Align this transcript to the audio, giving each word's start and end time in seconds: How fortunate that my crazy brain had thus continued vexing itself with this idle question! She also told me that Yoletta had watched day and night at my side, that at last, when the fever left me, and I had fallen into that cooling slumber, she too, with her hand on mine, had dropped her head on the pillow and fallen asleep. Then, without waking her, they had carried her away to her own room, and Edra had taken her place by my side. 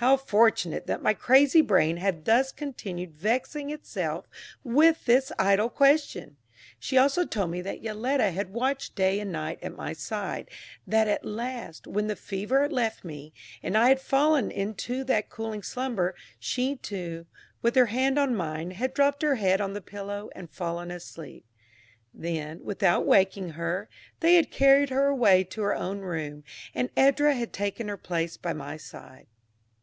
How 0.00 0.18
fortunate 0.18 0.86
that 0.88 1.00
my 1.00 1.14
crazy 1.14 1.62
brain 1.62 1.96
had 1.96 2.26
thus 2.26 2.52
continued 2.52 3.14
vexing 3.16 3.70
itself 3.70 4.28
with 4.62 5.06
this 5.06 5.32
idle 5.38 5.70
question! 5.70 6.36
She 6.78 6.98
also 6.98 7.24
told 7.24 7.50
me 7.50 7.62
that 7.62 7.80
Yoletta 7.82 8.30
had 8.30 8.52
watched 8.52 8.94
day 8.94 9.18
and 9.20 9.32
night 9.32 9.58
at 9.62 9.74
my 9.74 9.94
side, 9.94 10.50
that 10.86 11.08
at 11.08 11.24
last, 11.24 11.86
when 11.86 12.08
the 12.08 12.14
fever 12.14 12.68
left 12.68 13.06
me, 13.06 13.32
and 13.62 13.74
I 13.74 13.88
had 13.88 13.98
fallen 13.98 14.50
into 14.50 15.02
that 15.04 15.30
cooling 15.30 15.62
slumber, 15.62 16.14
she 16.38 16.76
too, 16.76 17.24
with 17.62 17.74
her 17.74 17.86
hand 17.86 18.18
on 18.18 18.36
mine, 18.36 18.72
had 18.72 18.92
dropped 18.92 19.22
her 19.22 19.36
head 19.36 19.62
on 19.62 19.72
the 19.72 19.80
pillow 19.80 20.28
and 20.34 20.50
fallen 20.50 20.90
asleep. 20.90 21.46
Then, 22.12 22.62
without 22.62 23.06
waking 23.06 23.52
her, 23.52 23.88
they 24.20 24.34
had 24.34 24.50
carried 24.50 24.90
her 24.90 25.06
away 25.06 25.42
to 25.44 25.62
her 25.62 25.74
own 25.74 26.00
room, 26.00 26.44
and 26.74 26.90
Edra 26.98 27.32
had 27.34 27.54
taken 27.54 27.88
her 27.88 27.96
place 27.96 28.36
by 28.36 28.52
my 28.52 28.76
side. 28.76 29.26